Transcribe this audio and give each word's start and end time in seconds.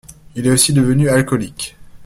Il 0.33 0.47
est 0.47 0.51
aussi 0.51 0.73
devenu 0.73 1.09
alcoolique. 1.09 1.77